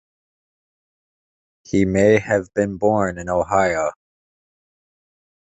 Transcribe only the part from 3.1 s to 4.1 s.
in Ohio.